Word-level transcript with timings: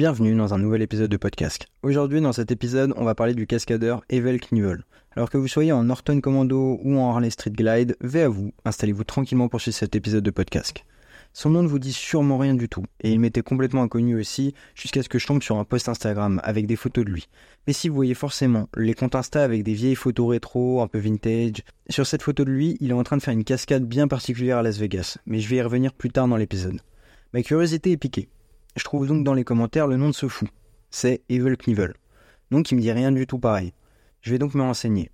Bienvenue 0.00 0.34
dans 0.34 0.54
un 0.54 0.58
nouvel 0.58 0.80
épisode 0.80 1.10
de 1.10 1.18
podcast. 1.18 1.66
Aujourd'hui, 1.82 2.22
dans 2.22 2.32
cet 2.32 2.50
épisode, 2.50 2.94
on 2.96 3.04
va 3.04 3.14
parler 3.14 3.34
du 3.34 3.46
cascadeur 3.46 4.02
Evel 4.08 4.40
Knievel. 4.40 4.82
Alors 5.14 5.28
que 5.28 5.36
vous 5.36 5.46
soyez 5.46 5.72
en 5.72 5.84
Norton 5.84 6.22
Commando 6.22 6.80
ou 6.82 6.96
en 6.96 7.10
Harley 7.10 7.28
Street 7.28 7.50
Glide, 7.50 7.98
vais 8.00 8.22
à 8.22 8.30
vous, 8.30 8.54
installez-vous 8.64 9.04
tranquillement 9.04 9.50
pour 9.50 9.60
suivre 9.60 9.76
cet 9.76 9.94
épisode 9.94 10.24
de 10.24 10.30
podcast. 10.30 10.86
Son 11.34 11.50
nom 11.50 11.62
ne 11.62 11.68
vous 11.68 11.78
dit 11.78 11.92
sûrement 11.92 12.38
rien 12.38 12.54
du 12.54 12.66
tout, 12.66 12.86
et 13.02 13.10
il 13.10 13.20
m'était 13.20 13.42
complètement 13.42 13.82
inconnu 13.82 14.18
aussi, 14.18 14.54
jusqu'à 14.74 15.02
ce 15.02 15.10
que 15.10 15.18
je 15.18 15.26
tombe 15.26 15.42
sur 15.42 15.58
un 15.58 15.64
post 15.64 15.86
Instagram 15.90 16.40
avec 16.44 16.66
des 16.66 16.76
photos 16.76 17.04
de 17.04 17.10
lui. 17.10 17.28
Mais 17.66 17.74
si 17.74 17.90
vous 17.90 17.94
voyez 17.94 18.14
forcément 18.14 18.70
les 18.78 18.94
comptes 18.94 19.16
Insta 19.16 19.44
avec 19.44 19.64
des 19.64 19.74
vieilles 19.74 19.96
photos 19.96 20.30
rétro, 20.30 20.80
un 20.80 20.88
peu 20.88 20.98
vintage, 20.98 21.62
sur 21.90 22.06
cette 22.06 22.22
photo 22.22 22.46
de 22.46 22.50
lui, 22.50 22.78
il 22.80 22.88
est 22.88 22.94
en 22.94 23.04
train 23.04 23.18
de 23.18 23.22
faire 23.22 23.34
une 23.34 23.44
cascade 23.44 23.84
bien 23.84 24.08
particulière 24.08 24.56
à 24.56 24.62
Las 24.62 24.78
Vegas, 24.78 25.18
mais 25.26 25.40
je 25.40 25.48
vais 25.50 25.56
y 25.56 25.62
revenir 25.62 25.92
plus 25.92 26.08
tard 26.08 26.26
dans 26.26 26.38
l'épisode. 26.38 26.80
Ma 27.34 27.42
curiosité 27.42 27.92
est 27.92 27.98
piquée. 27.98 28.30
Je 28.76 28.84
trouve 28.84 29.06
donc 29.06 29.24
dans 29.24 29.34
les 29.34 29.44
commentaires 29.44 29.86
le 29.86 29.96
nom 29.96 30.08
de 30.08 30.14
ce 30.14 30.28
fou. 30.28 30.46
C'est 30.90 31.22
Evil 31.28 31.56
Knievel. 31.56 31.94
Donc 32.50 32.70
il 32.70 32.76
me 32.76 32.80
dit 32.80 32.92
rien 32.92 33.12
du 33.12 33.26
tout 33.26 33.38
pareil. 33.38 33.72
Je 34.22 34.30
vais 34.30 34.38
donc 34.38 34.54
me 34.54 34.62
renseigner. 34.62 35.10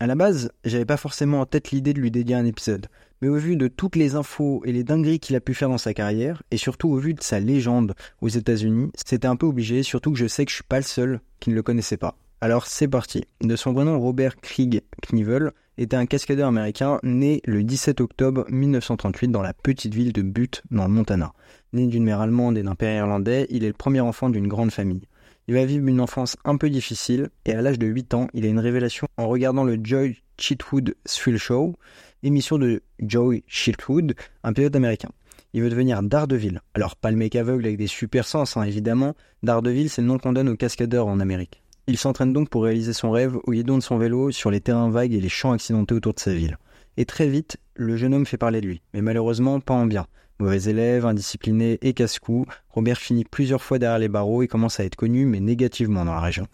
À 0.00 0.06
la 0.06 0.14
base, 0.14 0.50
j'avais 0.64 0.84
pas 0.84 0.96
forcément 0.96 1.40
en 1.40 1.46
tête 1.46 1.70
l'idée 1.70 1.92
de 1.92 2.00
lui 2.00 2.10
dédier 2.10 2.34
un 2.34 2.44
épisode, 2.44 2.88
mais 3.20 3.28
au 3.28 3.36
vu 3.36 3.56
de 3.56 3.68
toutes 3.68 3.94
les 3.94 4.16
infos 4.16 4.60
et 4.64 4.72
les 4.72 4.82
dingueries 4.82 5.20
qu'il 5.20 5.36
a 5.36 5.40
pu 5.40 5.54
faire 5.54 5.68
dans 5.68 5.78
sa 5.78 5.94
carrière, 5.94 6.42
et 6.50 6.56
surtout 6.56 6.88
au 6.88 6.96
vu 6.96 7.14
de 7.14 7.22
sa 7.22 7.38
légende 7.38 7.94
aux 8.20 8.28
États-Unis, 8.28 8.90
c'était 8.94 9.28
un 9.28 9.36
peu 9.36 9.46
obligé, 9.46 9.84
surtout 9.84 10.10
que 10.10 10.18
je 10.18 10.26
sais 10.26 10.44
que 10.44 10.50
je 10.50 10.56
suis 10.56 10.64
pas 10.64 10.78
le 10.78 10.84
seul 10.84 11.20
qui 11.38 11.50
ne 11.50 11.54
le 11.54 11.62
connaissait 11.62 11.96
pas. 11.96 12.16
Alors 12.40 12.66
c'est 12.66 12.88
parti. 12.88 13.24
De 13.40 13.54
son 13.54 13.72
vrai 13.72 13.84
nom, 13.84 14.00
Robert 14.00 14.40
Krieg 14.40 14.82
Knievel 15.06 15.52
était 15.78 15.96
un 15.96 16.06
cascadeur 16.06 16.48
américain 16.48 16.98
né 17.02 17.40
le 17.44 17.64
17 17.64 18.00
octobre 18.00 18.44
1938 18.48 19.28
dans 19.28 19.42
la 19.42 19.54
petite 19.54 19.94
ville 19.94 20.12
de 20.12 20.22
Butte, 20.22 20.62
dans 20.70 20.84
le 20.84 20.92
Montana. 20.92 21.32
Né 21.72 21.86
d'une 21.86 22.04
mère 22.04 22.20
allemande 22.20 22.58
et 22.58 22.62
d'un 22.62 22.74
père 22.74 22.96
irlandais, 22.96 23.46
il 23.50 23.64
est 23.64 23.68
le 23.68 23.72
premier 23.72 24.00
enfant 24.00 24.30
d'une 24.30 24.48
grande 24.48 24.70
famille. 24.70 25.08
Il 25.48 25.54
va 25.54 25.64
vivre 25.64 25.86
une 25.88 26.00
enfance 26.00 26.36
un 26.44 26.56
peu 26.56 26.70
difficile 26.70 27.30
et 27.46 27.52
à 27.52 27.62
l'âge 27.62 27.78
de 27.78 27.86
8 27.86 28.14
ans, 28.14 28.28
il 28.32 28.44
a 28.44 28.48
une 28.48 28.60
révélation 28.60 29.08
en 29.16 29.26
regardant 29.26 29.64
le 29.64 29.78
Joy 29.82 30.16
Cheatwood 30.38 30.94
Thrill 31.04 31.38
Show, 31.38 31.74
émission 32.22 32.58
de 32.58 32.82
Joy 33.00 33.42
Cheatwood, 33.46 34.14
un 34.44 34.52
pilote 34.52 34.76
américain. 34.76 35.10
Il 35.54 35.62
veut 35.62 35.70
devenir 35.70 36.02
Daredevil. 36.02 36.60
Alors 36.74 36.96
pas 36.96 37.10
le 37.10 37.16
mec 37.16 37.36
aveugle 37.36 37.66
avec 37.66 37.76
des 37.76 37.86
super 37.86 38.26
sens, 38.26 38.56
hein, 38.56 38.62
évidemment. 38.62 39.14
Daredevil, 39.42 39.90
c'est 39.90 40.00
le 40.00 40.08
nom 40.08 40.18
qu'on 40.18 40.32
donne 40.32 40.48
aux 40.48 40.56
cascadeurs 40.56 41.06
en 41.06 41.20
Amérique. 41.20 41.61
Il 41.88 41.98
s'entraîne 41.98 42.32
donc 42.32 42.48
pour 42.48 42.62
réaliser 42.62 42.92
son 42.92 43.10
rêve 43.10 43.36
au 43.42 43.50
guidon 43.50 43.76
de 43.76 43.82
son 43.82 43.98
vélo 43.98 44.30
sur 44.30 44.52
les 44.52 44.60
terrains 44.60 44.90
vagues 44.90 45.14
et 45.14 45.20
les 45.20 45.28
champs 45.28 45.52
accidentés 45.52 45.94
autour 45.94 46.14
de 46.14 46.20
sa 46.20 46.32
ville. 46.32 46.56
Et 46.96 47.04
très 47.04 47.26
vite, 47.26 47.56
le 47.74 47.96
jeune 47.96 48.14
homme 48.14 48.26
fait 48.26 48.36
parler 48.36 48.60
de 48.60 48.66
lui, 48.66 48.82
mais 48.94 49.02
malheureusement 49.02 49.58
pas 49.58 49.74
en 49.74 49.86
bien. 49.86 50.06
Mauvais 50.38 50.64
élève, 50.64 51.06
indiscipliné 51.06 51.78
et 51.82 51.92
casse-cou, 51.92 52.46
Robert 52.70 52.98
finit 52.98 53.24
plusieurs 53.24 53.62
fois 53.62 53.78
derrière 53.78 53.98
les 53.98 54.08
barreaux 54.08 54.42
et 54.42 54.48
commence 54.48 54.78
à 54.78 54.84
être 54.84 54.96
connu, 54.96 55.26
mais 55.26 55.40
négativement 55.40 56.04
dans 56.04 56.14
la 56.14 56.20
région. 56.20 56.46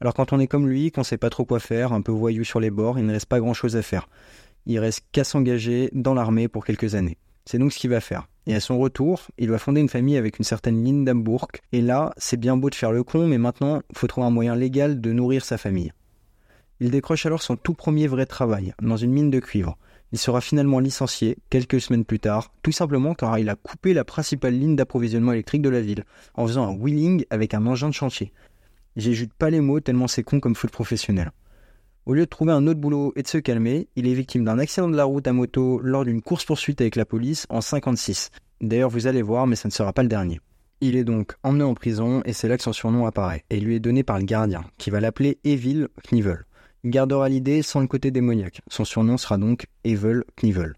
Alors 0.00 0.14
quand 0.14 0.32
on 0.32 0.40
est 0.40 0.46
comme 0.48 0.68
lui, 0.68 0.90
qu'on 0.90 1.04
sait 1.04 1.18
pas 1.18 1.30
trop 1.30 1.44
quoi 1.44 1.60
faire, 1.60 1.92
un 1.92 2.00
peu 2.00 2.12
voyou 2.12 2.42
sur 2.42 2.58
les 2.58 2.70
bords, 2.70 2.98
il 2.98 3.06
ne 3.06 3.12
reste 3.12 3.26
pas 3.26 3.40
grand 3.40 3.54
chose 3.54 3.76
à 3.76 3.82
faire. 3.82 4.08
Il 4.64 4.78
reste 4.78 5.04
qu'à 5.12 5.24
s'engager 5.24 5.90
dans 5.92 6.14
l'armée 6.14 6.48
pour 6.48 6.64
quelques 6.64 6.94
années. 6.94 7.18
C'est 7.44 7.58
donc 7.58 7.72
ce 7.72 7.78
qu'il 7.78 7.90
va 7.90 8.00
faire. 8.00 8.26
Et 8.46 8.54
à 8.54 8.60
son 8.60 8.78
retour, 8.78 9.28
il 9.38 9.50
va 9.50 9.58
fonder 9.58 9.80
une 9.80 9.88
famille 9.88 10.16
avec 10.16 10.38
une 10.38 10.44
certaine 10.44 10.84
Linda 10.84 11.14
Bourke. 11.14 11.62
Et 11.70 11.80
là, 11.80 12.12
c'est 12.16 12.36
bien 12.36 12.56
beau 12.56 12.70
de 12.70 12.74
faire 12.74 12.90
le 12.90 13.04
con, 13.04 13.26
mais 13.28 13.38
maintenant, 13.38 13.82
il 13.90 13.98
faut 13.98 14.08
trouver 14.08 14.26
un 14.26 14.30
moyen 14.30 14.56
légal 14.56 15.00
de 15.00 15.12
nourrir 15.12 15.44
sa 15.44 15.58
famille. 15.58 15.92
Il 16.80 16.90
décroche 16.90 17.26
alors 17.26 17.42
son 17.42 17.56
tout 17.56 17.74
premier 17.74 18.08
vrai 18.08 18.26
travail, 18.26 18.74
dans 18.82 18.96
une 18.96 19.12
mine 19.12 19.30
de 19.30 19.38
cuivre. 19.38 19.78
Il 20.10 20.18
sera 20.18 20.40
finalement 20.40 20.80
licencié 20.80 21.38
quelques 21.48 21.80
semaines 21.80 22.04
plus 22.04 22.18
tard, 22.18 22.52
tout 22.62 22.72
simplement 22.72 23.14
car 23.14 23.38
il 23.38 23.48
a 23.48 23.54
coupé 23.54 23.94
la 23.94 24.04
principale 24.04 24.58
ligne 24.58 24.74
d'approvisionnement 24.74 25.32
électrique 25.32 25.62
de 25.62 25.68
la 25.68 25.80
ville, 25.80 26.04
en 26.34 26.46
faisant 26.46 26.68
un 26.68 26.76
wheeling 26.76 27.24
avec 27.30 27.54
un 27.54 27.64
engin 27.66 27.88
de 27.88 27.94
chantier. 27.94 28.32
J'ajoute 28.96 29.32
pas 29.32 29.48
les 29.48 29.60
mots 29.60 29.80
tellement 29.80 30.08
c'est 30.08 30.24
con 30.24 30.40
comme 30.40 30.56
foot 30.56 30.70
professionnel. 30.70 31.30
Au 32.04 32.14
lieu 32.14 32.22
de 32.22 32.28
trouver 32.28 32.50
un 32.50 32.66
autre 32.66 32.80
boulot 32.80 33.12
et 33.14 33.22
de 33.22 33.28
se 33.28 33.38
calmer, 33.38 33.86
il 33.94 34.08
est 34.08 34.14
victime 34.14 34.44
d'un 34.44 34.58
accident 34.58 34.88
de 34.88 34.96
la 34.96 35.04
route 35.04 35.24
à 35.28 35.32
moto 35.32 35.78
lors 35.80 36.04
d'une 36.04 36.20
course-poursuite 36.20 36.80
avec 36.80 36.96
la 36.96 37.04
police 37.04 37.46
en 37.48 37.60
56. 37.60 38.30
D'ailleurs, 38.60 38.90
vous 38.90 39.06
allez 39.06 39.22
voir, 39.22 39.46
mais 39.46 39.54
ça 39.54 39.68
ne 39.68 39.72
sera 39.72 39.92
pas 39.92 40.02
le 40.02 40.08
dernier. 40.08 40.40
Il 40.80 40.96
est 40.96 41.04
donc 41.04 41.34
emmené 41.44 41.62
en 41.62 41.74
prison 41.74 42.20
et 42.24 42.32
c'est 42.32 42.48
là 42.48 42.56
que 42.56 42.64
son 42.64 42.72
surnom 42.72 43.06
apparaît, 43.06 43.44
et 43.50 43.60
lui 43.60 43.76
est 43.76 43.80
donné 43.80 44.02
par 44.02 44.18
le 44.18 44.24
gardien, 44.24 44.64
qui 44.78 44.90
va 44.90 44.98
l'appeler 44.98 45.38
Evil 45.44 45.86
Knievel. 46.08 46.44
Il 46.82 46.90
gardera 46.90 47.28
l'idée 47.28 47.62
sans 47.62 47.78
le 47.78 47.86
côté 47.86 48.10
démoniaque. 48.10 48.62
Son 48.66 48.84
surnom 48.84 49.16
sera 49.16 49.38
donc 49.38 49.66
Evil 49.84 50.22
Knievel. 50.36 50.74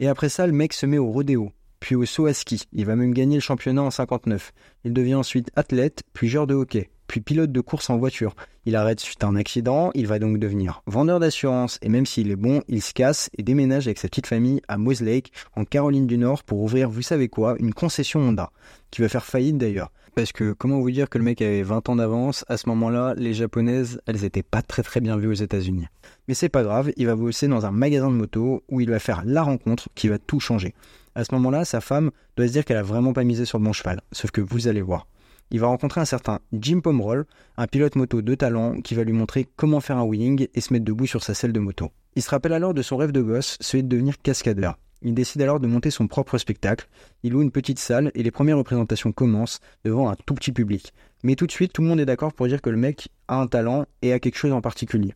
Et 0.00 0.08
après 0.08 0.28
ça, 0.28 0.48
le 0.48 0.52
mec 0.52 0.72
se 0.72 0.84
met 0.84 0.98
au 0.98 1.12
rodéo, 1.12 1.52
puis 1.86 1.94
au 1.94 2.04
saut 2.04 2.26
à 2.26 2.34
ski. 2.34 2.64
Il 2.72 2.84
va 2.84 2.96
même 2.96 3.14
gagner 3.14 3.36
le 3.36 3.40
championnat 3.40 3.80
en 3.80 3.92
59. 3.92 4.52
Il 4.82 4.92
devient 4.92 5.14
ensuite 5.14 5.52
athlète, 5.54 6.02
puis 6.14 6.26
joueur 6.26 6.48
de 6.48 6.54
hockey 6.54 6.90
puis 7.06 7.20
pilote 7.20 7.52
de 7.52 7.60
course 7.60 7.88
en 7.88 7.98
voiture. 7.98 8.34
Il 8.64 8.74
arrête 8.74 8.98
suite 8.98 9.22
à 9.22 9.28
un 9.28 9.36
accident, 9.36 9.92
il 9.94 10.08
va 10.08 10.18
donc 10.18 10.38
devenir 10.38 10.82
vendeur 10.86 11.20
d'assurance, 11.20 11.78
et 11.82 11.88
même 11.88 12.04
s'il 12.04 12.32
est 12.32 12.36
bon, 12.36 12.62
il 12.66 12.82
se 12.82 12.92
casse 12.92 13.30
et 13.38 13.44
déménage 13.44 13.86
avec 13.86 13.98
sa 13.98 14.08
petite 14.08 14.26
famille 14.26 14.60
à 14.66 14.76
Moose 14.76 15.02
Lake, 15.02 15.30
en 15.54 15.64
Caroline 15.64 16.08
du 16.08 16.18
Nord, 16.18 16.42
pour 16.42 16.60
ouvrir, 16.60 16.90
vous 16.90 17.02
savez 17.02 17.28
quoi, 17.28 17.54
une 17.60 17.72
concession 17.72 18.20
Honda, 18.20 18.50
qui 18.90 19.02
va 19.02 19.08
faire 19.08 19.24
faillite 19.24 19.56
d'ailleurs. 19.56 19.92
Parce 20.16 20.32
que 20.32 20.52
comment 20.52 20.80
vous 20.80 20.90
dire 20.90 21.08
que 21.08 21.18
le 21.18 21.24
mec 21.24 21.42
avait 21.42 21.62
20 21.62 21.90
ans 21.90 21.96
d'avance, 21.96 22.44
à 22.48 22.56
ce 22.56 22.68
moment-là, 22.70 23.14
les 23.16 23.34
japonaises, 23.34 24.00
elles 24.06 24.24
étaient 24.24 24.42
pas 24.42 24.62
très 24.62 24.82
très 24.82 25.00
bien 25.00 25.16
vues 25.16 25.28
aux 25.28 25.34
États-Unis. 25.34 25.86
Mais 26.26 26.34
c'est 26.34 26.48
pas 26.48 26.64
grave, 26.64 26.90
il 26.96 27.06
va 27.06 27.14
bosser 27.14 27.46
dans 27.46 27.66
un 27.66 27.70
magasin 27.70 28.10
de 28.10 28.16
moto 28.16 28.64
où 28.68 28.80
il 28.80 28.90
va 28.90 28.98
faire 28.98 29.22
la 29.24 29.42
rencontre 29.42 29.88
qui 29.94 30.08
va 30.08 30.18
tout 30.18 30.40
changer. 30.40 30.74
À 31.16 31.24
ce 31.24 31.34
moment-là, 31.34 31.64
sa 31.64 31.80
femme 31.80 32.12
doit 32.36 32.46
se 32.46 32.52
dire 32.52 32.64
qu'elle 32.64 32.76
a 32.76 32.82
vraiment 32.82 33.12
pas 33.12 33.24
misé 33.24 33.44
sur 33.44 33.58
le 33.58 33.64
bon 33.64 33.72
cheval, 33.72 34.00
sauf 34.12 34.30
que 34.30 34.40
vous 34.40 34.68
allez 34.68 34.82
voir 34.82 35.08
il 35.50 35.60
va 35.60 35.68
rencontrer 35.68 36.00
un 36.00 36.06
certain 36.06 36.40
Jim 36.52 36.80
Pomerol, 36.80 37.24
un 37.56 37.66
pilote 37.66 37.96
moto 37.96 38.22
de 38.22 38.34
talent 38.34 38.80
qui 38.80 38.94
va 38.94 39.04
lui 39.04 39.12
montrer 39.12 39.46
comment 39.56 39.80
faire 39.80 39.96
un 39.96 40.02
wheeling 40.02 40.48
et 40.54 40.60
se 40.60 40.72
mettre 40.72 40.84
debout 40.84 41.06
sur 41.06 41.22
sa 41.22 41.34
selle 41.34 41.52
de 41.52 41.60
moto. 41.60 41.90
Il 42.16 42.22
se 42.22 42.30
rappelle 42.30 42.52
alors 42.52 42.74
de 42.74 42.82
son 42.82 42.96
rêve 42.96 43.12
de 43.12 43.22
gosse, 43.22 43.56
celui 43.60 43.84
de 43.84 43.88
devenir 43.88 44.20
cascadeur. 44.22 44.78
Il 45.02 45.14
décide 45.14 45.42
alors 45.42 45.60
de 45.60 45.66
monter 45.66 45.90
son 45.90 46.08
propre 46.08 46.38
spectacle. 46.38 46.88
Il 47.22 47.32
loue 47.32 47.42
une 47.42 47.50
petite 47.50 47.78
salle 47.78 48.10
et 48.14 48.22
les 48.22 48.30
premières 48.30 48.56
représentations 48.56 49.12
commencent 49.12 49.60
devant 49.84 50.08
un 50.08 50.16
tout 50.26 50.34
petit 50.34 50.52
public. 50.52 50.92
Mais 51.22 51.36
tout 51.36 51.46
de 51.46 51.52
suite, 51.52 51.72
tout 51.72 51.82
le 51.82 51.88
monde 51.88 52.00
est 52.00 52.06
d'accord 52.06 52.32
pour 52.32 52.48
dire 52.48 52.62
que 52.62 52.70
le 52.70 52.78
mec 52.78 53.08
a 53.28 53.36
un 53.40 53.46
talent 53.46 53.84
et 54.02 54.12
a 54.12 54.18
quelque 54.18 54.38
chose 54.38 54.52
en 54.52 54.62
particulier. 54.62 55.14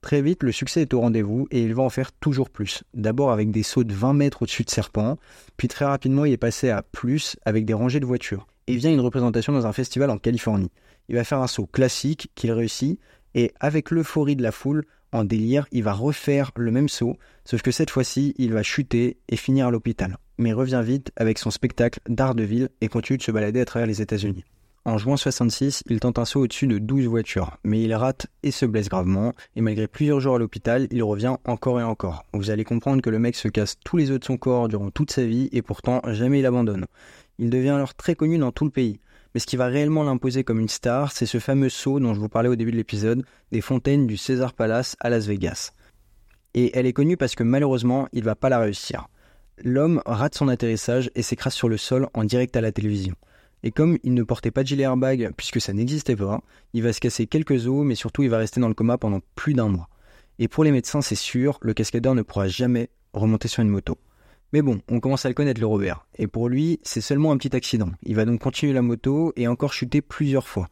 Très 0.00 0.22
vite, 0.22 0.42
le 0.42 0.52
succès 0.52 0.82
est 0.82 0.94
au 0.94 1.00
rendez-vous 1.00 1.48
et 1.50 1.62
il 1.62 1.74
va 1.74 1.82
en 1.82 1.90
faire 1.90 2.12
toujours 2.12 2.50
plus. 2.50 2.84
D'abord 2.94 3.32
avec 3.32 3.50
des 3.50 3.62
sauts 3.62 3.84
de 3.84 3.94
20 3.94 4.12
mètres 4.12 4.42
au-dessus 4.42 4.62
de 4.62 4.70
serpents, 4.70 5.18
puis 5.56 5.68
très 5.68 5.84
rapidement 5.84 6.24
il 6.24 6.32
est 6.32 6.36
passé 6.36 6.70
à 6.70 6.82
plus 6.82 7.36
avec 7.44 7.64
des 7.64 7.74
rangées 7.74 8.00
de 8.00 8.06
voitures 8.06 8.46
et 8.66 8.76
vient 8.76 8.92
une 8.92 9.00
représentation 9.00 9.52
dans 9.52 9.66
un 9.66 9.72
festival 9.72 10.10
en 10.10 10.18
Californie. 10.18 10.70
Il 11.08 11.16
va 11.16 11.24
faire 11.24 11.40
un 11.40 11.46
saut 11.46 11.66
classique 11.66 12.30
qu'il 12.34 12.52
réussit 12.52 13.00
et 13.34 13.52
avec 13.60 13.90
l'euphorie 13.90 14.36
de 14.36 14.42
la 14.42 14.52
foule, 14.52 14.84
en 15.12 15.24
délire, 15.24 15.66
il 15.70 15.82
va 15.82 15.92
refaire 15.92 16.50
le 16.56 16.70
même 16.70 16.88
saut, 16.88 17.16
sauf 17.44 17.62
que 17.62 17.70
cette 17.70 17.90
fois-ci, 17.90 18.34
il 18.38 18.52
va 18.52 18.62
chuter 18.62 19.18
et 19.28 19.36
finir 19.36 19.68
à 19.68 19.70
l'hôpital. 19.70 20.16
Mais 20.38 20.52
revient 20.52 20.82
vite 20.84 21.12
avec 21.16 21.38
son 21.38 21.50
spectacle 21.50 22.00
d'art 22.08 22.34
de 22.34 22.42
ville 22.42 22.68
et 22.80 22.88
continue 22.88 23.18
de 23.18 23.22
se 23.22 23.30
balader 23.30 23.60
à 23.60 23.64
travers 23.64 23.86
les 23.86 24.02
États-Unis. 24.02 24.44
En 24.86 24.98
juin 24.98 25.16
66, 25.16 25.82
il 25.88 25.98
tente 25.98 26.20
un 26.20 26.24
saut 26.24 26.42
au-dessus 26.42 26.68
de 26.68 26.78
12 26.78 27.06
voitures, 27.06 27.56
mais 27.64 27.82
il 27.82 27.92
rate 27.92 28.28
et 28.44 28.52
se 28.52 28.64
blesse 28.64 28.88
gravement, 28.88 29.32
et 29.56 29.60
malgré 29.60 29.88
plusieurs 29.88 30.20
jours 30.20 30.36
à 30.36 30.38
l'hôpital, 30.38 30.86
il 30.92 31.02
revient 31.02 31.34
encore 31.44 31.80
et 31.80 31.82
encore. 31.82 32.24
Vous 32.32 32.50
allez 32.50 32.62
comprendre 32.62 33.02
que 33.02 33.10
le 33.10 33.18
mec 33.18 33.34
se 33.34 33.48
casse 33.48 33.80
tous 33.84 33.96
les 33.96 34.12
os 34.12 34.20
de 34.20 34.24
son 34.24 34.36
corps 34.36 34.68
durant 34.68 34.92
toute 34.92 35.10
sa 35.10 35.24
vie, 35.24 35.48
et 35.50 35.60
pourtant 35.60 36.02
jamais 36.12 36.38
il 36.38 36.46
abandonne. 36.46 36.86
Il 37.40 37.50
devient 37.50 37.70
alors 37.70 37.94
très 37.94 38.14
connu 38.14 38.38
dans 38.38 38.52
tout 38.52 38.64
le 38.64 38.70
pays. 38.70 39.00
Mais 39.34 39.40
ce 39.40 39.46
qui 39.48 39.56
va 39.56 39.66
réellement 39.66 40.04
l'imposer 40.04 40.44
comme 40.44 40.60
une 40.60 40.68
star, 40.68 41.10
c'est 41.10 41.26
ce 41.26 41.40
fameux 41.40 41.68
saut 41.68 41.98
dont 41.98 42.14
je 42.14 42.20
vous 42.20 42.28
parlais 42.28 42.48
au 42.48 42.54
début 42.54 42.70
de 42.70 42.76
l'épisode, 42.76 43.24
des 43.50 43.62
fontaines 43.62 44.06
du 44.06 44.16
César 44.16 44.52
Palace 44.52 44.94
à 45.00 45.10
Las 45.10 45.26
Vegas. 45.26 45.72
Et 46.54 46.78
elle 46.78 46.86
est 46.86 46.92
connue 46.92 47.16
parce 47.16 47.34
que 47.34 47.42
malheureusement, 47.42 48.06
il 48.12 48.22
va 48.22 48.36
pas 48.36 48.50
la 48.50 48.60
réussir. 48.60 49.08
L'homme 49.64 50.00
rate 50.06 50.36
son 50.36 50.46
atterrissage 50.46 51.10
et 51.16 51.22
s'écrase 51.22 51.54
sur 51.54 51.68
le 51.68 51.76
sol 51.76 52.06
en 52.14 52.22
direct 52.22 52.56
à 52.56 52.60
la 52.60 52.70
télévision. 52.70 53.16
Et 53.62 53.70
comme 53.70 53.98
il 54.02 54.14
ne 54.14 54.22
portait 54.22 54.50
pas 54.50 54.62
de 54.62 54.68
gilet 54.68 54.84
airbag 54.84 55.30
puisque 55.36 55.60
ça 55.60 55.72
n'existait 55.72 56.16
pas, 56.16 56.42
il 56.72 56.82
va 56.82 56.92
se 56.92 57.00
casser 57.00 57.26
quelques 57.26 57.66
os, 57.66 57.84
mais 57.84 57.94
surtout 57.94 58.22
il 58.22 58.30
va 58.30 58.38
rester 58.38 58.60
dans 58.60 58.68
le 58.68 58.74
coma 58.74 58.98
pendant 58.98 59.20
plus 59.34 59.54
d'un 59.54 59.68
mois. 59.68 59.88
Et 60.38 60.48
pour 60.48 60.64
les 60.64 60.72
médecins, 60.72 61.00
c'est 61.00 61.14
sûr, 61.14 61.58
le 61.62 61.72
cascadeur 61.72 62.14
ne 62.14 62.22
pourra 62.22 62.46
jamais 62.46 62.90
remonter 63.12 63.48
sur 63.48 63.62
une 63.62 63.68
moto. 63.68 63.98
Mais 64.52 64.62
bon, 64.62 64.80
on 64.88 65.00
commence 65.00 65.24
à 65.26 65.28
le 65.28 65.34
connaître 65.34 65.60
le 65.60 65.66
Robert. 65.66 66.06
Et 66.18 66.26
pour 66.26 66.48
lui, 66.48 66.78
c'est 66.82 67.00
seulement 67.00 67.32
un 67.32 67.36
petit 67.36 67.56
accident. 67.56 67.90
Il 68.02 68.14
va 68.14 68.24
donc 68.24 68.40
continuer 68.40 68.72
la 68.72 68.82
moto 68.82 69.32
et 69.36 69.48
encore 69.48 69.72
chuter 69.72 70.02
plusieurs 70.02 70.46
fois. 70.46 70.68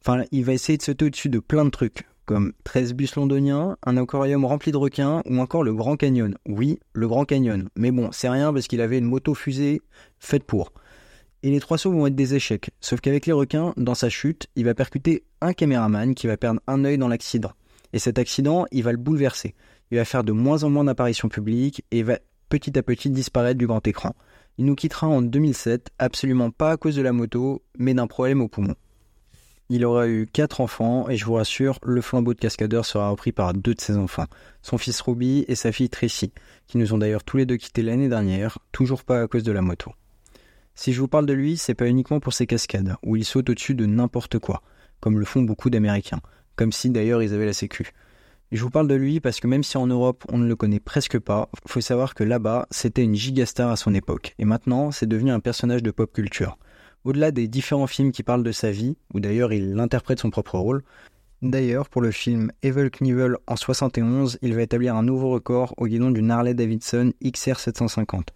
Enfin, 0.00 0.24
il 0.32 0.44
va 0.44 0.52
essayer 0.52 0.76
de 0.78 0.82
sauter 0.82 1.04
au-dessus 1.06 1.28
de 1.28 1.38
plein 1.38 1.64
de 1.64 1.70
trucs, 1.70 2.06
comme 2.24 2.52
13 2.64 2.94
bus 2.94 3.14
londoniens, 3.16 3.76
un 3.84 3.96
aquarium 3.96 4.44
rempli 4.44 4.72
de 4.72 4.76
requins 4.76 5.22
ou 5.26 5.38
encore 5.38 5.62
le 5.62 5.74
Grand 5.74 5.96
Canyon. 5.96 6.36
Oui, 6.46 6.78
le 6.92 7.06
Grand 7.06 7.24
Canyon. 7.24 7.68
Mais 7.76 7.90
bon, 7.90 8.10
c'est 8.12 8.28
rien 8.28 8.52
parce 8.52 8.66
qu'il 8.66 8.80
avait 8.80 8.98
une 8.98 9.04
moto 9.04 9.34
fusée 9.34 9.80
faite 10.18 10.44
pour. 10.44 10.72
Et 11.46 11.50
les 11.50 11.60
trois 11.60 11.78
sauts 11.78 11.92
vont 11.92 12.08
être 12.08 12.16
des 12.16 12.34
échecs. 12.34 12.70
Sauf 12.80 13.00
qu'avec 13.00 13.24
les 13.24 13.32
requins, 13.32 13.72
dans 13.76 13.94
sa 13.94 14.08
chute, 14.08 14.48
il 14.56 14.64
va 14.64 14.74
percuter 14.74 15.22
un 15.40 15.52
caméraman 15.52 16.12
qui 16.16 16.26
va 16.26 16.36
perdre 16.36 16.60
un 16.66 16.84
œil 16.84 16.98
dans 16.98 17.06
l'accident. 17.06 17.52
Et 17.92 18.00
cet 18.00 18.18
accident, 18.18 18.66
il 18.72 18.82
va 18.82 18.90
le 18.90 18.98
bouleverser. 18.98 19.54
Il 19.92 19.98
va 19.98 20.04
faire 20.04 20.24
de 20.24 20.32
moins 20.32 20.64
en 20.64 20.70
moins 20.70 20.82
d'apparitions 20.82 21.28
publiques 21.28 21.84
et 21.92 22.02
va 22.02 22.18
petit 22.48 22.76
à 22.76 22.82
petit 22.82 23.10
disparaître 23.10 23.58
du 23.58 23.68
grand 23.68 23.86
écran. 23.86 24.16
Il 24.58 24.64
nous 24.64 24.74
quittera 24.74 25.06
en 25.06 25.22
2007, 25.22 25.90
absolument 26.00 26.50
pas 26.50 26.72
à 26.72 26.76
cause 26.76 26.96
de 26.96 27.02
la 27.02 27.12
moto, 27.12 27.62
mais 27.78 27.94
d'un 27.94 28.08
problème 28.08 28.40
au 28.40 28.48
poumon. 28.48 28.74
Il 29.68 29.84
aura 29.84 30.08
eu 30.08 30.26
quatre 30.26 30.60
enfants 30.60 31.08
et 31.08 31.16
je 31.16 31.26
vous 31.26 31.34
rassure, 31.34 31.78
le 31.84 32.00
flambeau 32.00 32.34
de 32.34 32.40
cascadeur 32.40 32.84
sera 32.84 33.08
repris 33.10 33.30
par 33.30 33.54
deux 33.54 33.74
de 33.74 33.80
ses 33.80 33.96
enfants, 33.96 34.26
son 34.62 34.78
fils 34.78 35.00
Robbie 35.00 35.44
et 35.46 35.54
sa 35.54 35.70
fille 35.70 35.90
Tracy, 35.90 36.32
qui 36.66 36.76
nous 36.76 36.92
ont 36.92 36.98
d'ailleurs 36.98 37.22
tous 37.22 37.36
les 37.36 37.46
deux 37.46 37.56
quittés 37.56 37.82
l'année 37.82 38.08
dernière, 38.08 38.58
toujours 38.72 39.04
pas 39.04 39.22
à 39.22 39.28
cause 39.28 39.44
de 39.44 39.52
la 39.52 39.62
moto. 39.62 39.92
Si 40.78 40.92
je 40.92 41.00
vous 41.00 41.08
parle 41.08 41.24
de 41.24 41.32
lui, 41.32 41.56
c'est 41.56 41.74
pas 41.74 41.88
uniquement 41.88 42.20
pour 42.20 42.34
ses 42.34 42.46
cascades, 42.46 42.96
où 43.02 43.16
il 43.16 43.24
saute 43.24 43.48
au-dessus 43.48 43.74
de 43.74 43.86
n'importe 43.86 44.38
quoi, 44.38 44.62
comme 45.00 45.18
le 45.18 45.24
font 45.24 45.40
beaucoup 45.40 45.70
d'Américains, 45.70 46.20
comme 46.54 46.70
si 46.70 46.90
d'ailleurs 46.90 47.22
ils 47.22 47.32
avaient 47.32 47.46
la 47.46 47.54
sécu. 47.54 47.92
Je 48.52 48.62
vous 48.62 48.68
parle 48.68 48.86
de 48.86 48.94
lui 48.94 49.18
parce 49.18 49.40
que 49.40 49.46
même 49.46 49.64
si 49.64 49.78
en 49.78 49.86
Europe 49.86 50.24
on 50.28 50.36
ne 50.36 50.46
le 50.46 50.54
connaît 50.54 50.78
presque 50.78 51.18
pas, 51.18 51.48
faut 51.66 51.80
savoir 51.80 52.14
que 52.14 52.24
là-bas 52.24 52.66
c'était 52.70 53.02
une 53.02 53.14
gigastar 53.14 53.70
à 53.70 53.76
son 53.76 53.94
époque, 53.94 54.34
et 54.38 54.44
maintenant 54.44 54.90
c'est 54.90 55.08
devenu 55.08 55.30
un 55.30 55.40
personnage 55.40 55.82
de 55.82 55.90
pop 55.90 56.12
culture. 56.12 56.58
Au-delà 57.04 57.30
des 57.30 57.48
différents 57.48 57.86
films 57.86 58.12
qui 58.12 58.22
parlent 58.22 58.44
de 58.44 58.52
sa 58.52 58.70
vie, 58.70 58.98
où 59.14 59.18
d'ailleurs 59.18 59.54
il 59.54 59.80
interprète 59.80 60.20
son 60.20 60.30
propre 60.30 60.58
rôle, 60.58 60.84
D'ailleurs, 61.42 61.90
pour 61.90 62.00
le 62.00 62.12
film 62.12 62.50
Evil 62.62 62.88
Knievel 62.90 63.36
en 63.46 63.56
71, 63.56 64.38
il 64.40 64.54
va 64.54 64.62
établir 64.62 64.96
un 64.96 65.02
nouveau 65.02 65.28
record 65.30 65.74
au 65.76 65.86
guidon 65.86 66.10
d'une 66.10 66.30
Harley 66.30 66.54
Davidson 66.54 67.12
XR 67.22 67.58
750. 67.58 68.32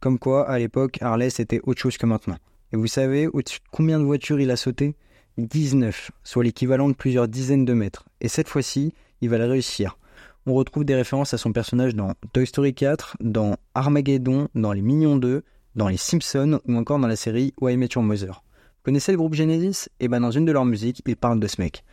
Comme 0.00 0.18
quoi, 0.18 0.48
à 0.48 0.58
l'époque, 0.58 0.98
Harley 1.02 1.28
c'était 1.28 1.60
autre 1.64 1.80
chose 1.80 1.98
que 1.98 2.06
maintenant. 2.06 2.38
Et 2.72 2.76
vous 2.76 2.86
savez 2.86 3.26
au-dessus 3.26 3.58
de 3.58 3.64
combien 3.70 3.98
de 3.98 4.04
voitures 4.04 4.40
il 4.40 4.50
a 4.50 4.56
sauté? 4.56 4.96
19, 5.36 6.10
soit 6.24 6.42
l'équivalent 6.42 6.88
de 6.88 6.94
plusieurs 6.94 7.28
dizaines 7.28 7.66
de 7.66 7.74
mètres. 7.74 8.06
Et 8.22 8.28
cette 8.28 8.48
fois-ci, 8.48 8.94
il 9.20 9.28
va 9.28 9.36
le 9.36 9.44
réussir. 9.44 9.98
On 10.46 10.54
retrouve 10.54 10.84
des 10.84 10.94
références 10.94 11.34
à 11.34 11.38
son 11.38 11.52
personnage 11.52 11.94
dans 11.94 12.14
Toy 12.32 12.46
Story 12.46 12.74
4, 12.74 13.18
dans 13.20 13.56
Armageddon, 13.74 14.48
dans 14.54 14.72
Les 14.72 14.80
Mignons 14.80 15.16
2, 15.16 15.42
dans 15.76 15.88
Les 15.88 15.98
Simpsons 15.98 16.60
ou 16.66 16.76
encore 16.76 16.98
dans 16.98 17.06
la 17.06 17.16
série 17.16 17.52
Why 17.60 17.76
Met 17.76 17.90
Your 17.94 18.02
Mother. 18.02 18.42
Vous 18.42 18.84
connaissez 18.84 19.12
le 19.12 19.18
groupe 19.18 19.34
Genesis? 19.34 19.88
Et 20.00 20.06
eh 20.06 20.08
ben 20.08 20.20
dans 20.20 20.30
une 20.30 20.46
de 20.46 20.52
leurs 20.52 20.64
musiques, 20.64 21.02
ils 21.06 21.16
parlent 21.16 21.40
de 21.40 21.46
ce 21.46 21.60
mec. 21.60 21.84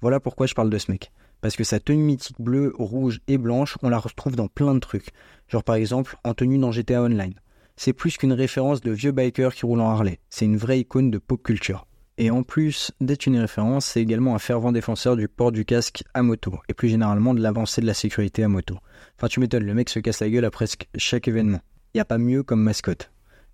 Voilà 0.00 0.20
pourquoi 0.20 0.46
je 0.46 0.54
parle 0.54 0.70
de 0.70 0.78
ce 0.78 0.92
mec. 0.92 1.10
Parce 1.40 1.56
que 1.56 1.64
sa 1.64 1.80
tenue 1.80 2.04
mythique 2.04 2.40
bleue, 2.40 2.72
rouge 2.78 3.20
et 3.26 3.38
blanche, 3.38 3.76
on 3.82 3.88
la 3.88 3.98
retrouve 3.98 4.36
dans 4.36 4.46
plein 4.46 4.74
de 4.74 4.78
trucs. 4.78 5.10
Genre 5.48 5.64
par 5.64 5.74
exemple 5.74 6.16
en 6.22 6.32
tenue 6.32 6.58
dans 6.58 6.70
GTA 6.70 7.02
Online. 7.02 7.34
C'est 7.76 7.92
plus 7.92 8.16
qu'une 8.16 8.32
référence 8.32 8.80
de 8.80 8.90
vieux 8.90 9.12
biker 9.12 9.54
qui 9.54 9.66
roule 9.66 9.80
en 9.80 9.90
Harley. 9.90 10.18
C'est 10.30 10.46
une 10.46 10.56
vraie 10.56 10.80
icône 10.80 11.10
de 11.10 11.18
pop 11.18 11.42
culture. 11.42 11.86
Et 12.16 12.30
en 12.30 12.42
plus 12.42 12.90
d'être 13.02 13.26
une 13.26 13.38
référence, 13.38 13.84
c'est 13.84 14.00
également 14.00 14.34
un 14.34 14.38
fervent 14.38 14.72
défenseur 14.72 15.16
du 15.16 15.28
port 15.28 15.52
du 15.52 15.66
casque 15.66 16.02
à 16.14 16.22
moto, 16.22 16.58
et 16.70 16.74
plus 16.74 16.88
généralement 16.88 17.34
de 17.34 17.42
l'avancée 17.42 17.82
de 17.82 17.86
la 17.86 17.92
sécurité 17.92 18.42
à 18.42 18.48
moto. 18.48 18.78
Enfin, 19.18 19.28
tu 19.28 19.40
m'étonnes, 19.40 19.64
le 19.64 19.74
mec 19.74 19.90
se 19.90 19.98
casse 19.98 20.20
la 20.20 20.30
gueule 20.30 20.46
à 20.46 20.50
presque 20.50 20.88
chaque 20.96 21.28
événement. 21.28 21.60
Y 21.92 22.00
a 22.00 22.06
pas 22.06 22.16
mieux 22.16 22.42
comme 22.42 22.62
mascotte. 22.62 23.10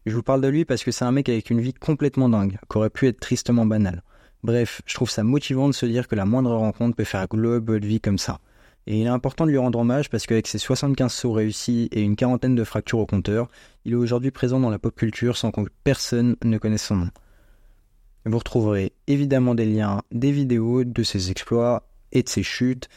Je 0.07 0.15
vous 0.15 0.23
parle 0.23 0.41
de 0.41 0.49
lui 0.49 0.65
parce 0.65 0.85
que 0.85 0.93
c'est 0.93 1.05
un 1.05 1.11
mec 1.11 1.29
avec 1.29 1.51
une 1.51 1.61
vie 1.61 1.75
complètement 1.75 2.29
dingue, 2.29 2.59
qui 2.71 2.79
aurait 2.79 2.91
pu 2.91 3.09
être 3.09 3.19
tristement 3.19 3.67
banale. 3.67 4.05
Bref, 4.45 4.83
je 4.87 4.95
trouve 4.95 5.11
ça 5.11 5.25
motivant 5.25 5.69
de 5.69 5.75
se 5.75 5.87
dire 5.87 6.07
que 6.07 6.15
la 6.15 6.25
moindre 6.25 6.55
rencontre 6.55 6.97
peut 6.97 7.05
faire 7.05 7.27
global 7.27 7.81
vie 7.81 8.01
comme 8.01 8.19
ça. 8.19 8.39
Et 8.87 9.01
il 9.01 9.07
est 9.07 9.11
important 9.11 9.47
de 9.47 9.51
lui 9.51 9.59
rendre 9.59 9.79
hommage 9.79 10.11
parce 10.11 10.27
qu'avec 10.27 10.47
ses 10.47 10.59
75 10.59 11.13
sauts 11.13 11.33
réussis 11.33 11.89
et 11.93 12.03
une 12.03 12.17
quarantaine 12.17 12.55
de 12.55 12.65
fractures 12.65 12.99
au 12.99 13.07
compteur, 13.07 13.49
il 13.85 13.93
est 13.93 13.97
aujourd'hui 13.97 14.31
présent 14.31 14.59
dans 14.59 14.71
la 14.71 14.79
pop 14.79 14.95
culture 14.95 15.37
sans 15.37 15.51
que 15.51 15.61
personne 15.85 16.37
ne 16.45 16.59
connaisse 16.59 16.85
son 16.85 16.97
nom. 16.97 17.11
Vous 18.25 18.39
retrouverez 18.39 18.93
évidemment 19.07 19.55
des 19.55 19.67
liens, 19.67 20.03
des 20.13 20.33
vidéos 20.33 20.85
de 20.85 21.03
ses 21.03 21.31
exploits 21.31 21.89
et 22.13 22.23
de 22.23 22.29
ses 22.29 22.43
chutes 22.43 22.89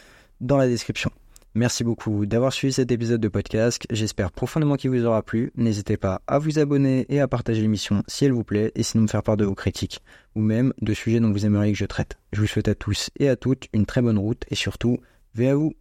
dans 0.42 0.58
la 0.58 0.68
description. 0.68 1.12
Merci 1.58 1.86
beaucoup 1.86 2.26
d'avoir 2.26 2.52
suivi 2.52 2.74
cet 2.74 2.92
épisode 2.92 3.22
de 3.22 3.30
podcast. 3.30 3.86
J'espère 3.90 4.34
profondément 4.34 4.76
qu'il 4.76 4.90
vous 4.90 5.06
aura 5.06 5.24
plu. 5.24 5.54
N'hésitez 5.56 5.96
pas 5.96 6.22
à 6.28 6.38
vous 6.38 6.60
abonner 6.60 7.06
et 7.08 7.22
à 7.22 7.30
partager 7.30 7.62
l'émission 7.62 8.04
si 8.08 8.26
elle 8.26 8.34
vous 8.34 8.44
plaît 8.44 8.74
et 8.76 8.84
sinon 8.84 9.04
me 9.04 9.08
faire 9.08 9.24
part 9.24 9.38
de 9.38 9.46
vos 9.46 9.56
critiques 9.56 10.02
ou 10.36 10.42
même 10.42 10.74
de 10.81 10.94
sujets 10.94 11.22
dont 11.22 11.31
vous 11.31 11.46
aimeriez 11.46 11.72
que 11.72 11.78
je 11.78 11.86
traite. 11.86 12.18
Je 12.34 12.42
vous 12.42 12.48
souhaite 12.48 12.68
à 12.68 12.76
tous 12.76 13.10
et 13.20 13.30
à 13.30 13.38
toutes 13.38 13.70
une 13.72 13.86
très 13.86 14.02
bonne 14.02 14.18
route 14.18 14.44
et 14.50 14.56
surtout, 14.56 15.00
à 15.44 15.56
vous. 15.56 15.74